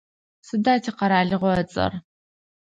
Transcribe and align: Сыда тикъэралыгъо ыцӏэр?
Сыда 0.47 0.73
тикъэралыгъо 0.83 1.49
ыцӏэр? 1.61 1.91